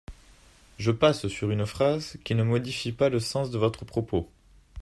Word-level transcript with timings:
Je 0.79 0.89
passe 0.89 1.27
sur 1.27 1.51
une 1.51 1.67
phrase 1.67 2.17
qui 2.23 2.33
ne 2.33 2.41
modifie 2.41 2.91
pas 2.91 3.09
le 3.09 3.19
sens 3.19 3.51
de 3.51 3.59
votre 3.59 3.85
propos. 3.85 4.31